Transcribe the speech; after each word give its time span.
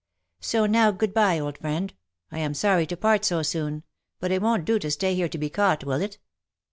So 0.39 0.65
now 0.65 0.89
good 0.89 1.13
by, 1.13 1.37
old 1.37 1.59
friend; 1.59 1.93
I 2.31 2.39
am 2.39 2.55
sorry 2.55 2.87
to 2.87 2.97
part 2.97 3.23
so 3.23 3.43
soon, 3.43 3.83
but 4.19 4.31
it 4.31 4.41
won't 4.41 4.65
do 4.65 4.79
to 4.79 4.89
stay 4.89 5.13
here 5.13 5.29
to 5.29 5.37
be 5.37 5.51
caught, 5.51 5.83
will 5.83 6.01
it?" 6.01 6.17